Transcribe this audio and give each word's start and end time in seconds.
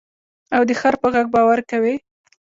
او 0.55 0.61
د 0.69 0.71
خر 0.79 0.93
په 1.01 1.07
غږ 1.13 1.25
باور 1.35 1.59
کوې. 1.69 1.95